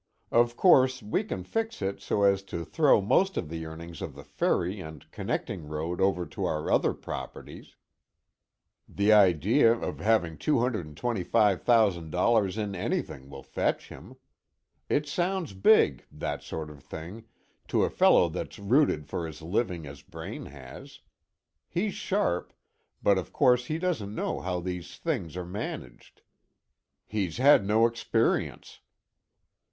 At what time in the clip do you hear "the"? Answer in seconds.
3.49-3.67, 4.15-4.23, 8.89-9.13